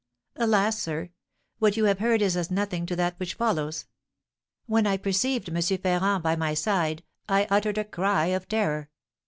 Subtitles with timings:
[0.35, 1.11] "Alas, sir!
[1.59, 3.85] what you have heard is as nothing to that which follows.
[4.65, 5.61] When I perceived M.
[5.61, 8.89] Ferrand by my side I uttered a cry of terror.